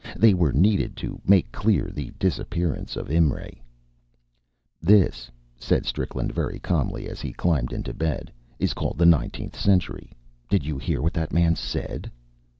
They 0.17 0.33
were 0.33 0.51
needed 0.51 0.95
to 0.97 1.21
make 1.27 1.51
clear 1.51 1.91
the 1.93 2.09
disappearance 2.17 2.95
of 2.95 3.07
Imray. 3.09 3.61
"This," 4.81 5.29
said 5.59 5.85
Strickland, 5.85 6.31
very 6.31 6.57
calmly, 6.57 7.07
as 7.07 7.21
he 7.21 7.31
climbed 7.31 7.71
into 7.71 7.93
bed, 7.93 8.31
"is 8.57 8.73
called 8.73 8.97
the 8.97 9.05
nineteenth 9.05 9.55
century. 9.55 10.11
Did 10.49 10.65
you 10.65 10.79
hear 10.79 11.03
what 11.03 11.13
that 11.13 11.31
man 11.31 11.55
said?" 11.55 12.09